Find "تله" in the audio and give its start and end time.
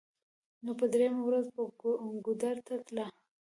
2.87-3.05